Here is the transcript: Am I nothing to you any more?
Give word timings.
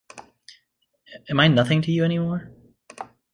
Am 1.29 1.39
I 1.39 1.47
nothing 1.47 1.83
to 1.83 1.91
you 1.91 2.03
any 2.03 2.17
more? 2.17 2.51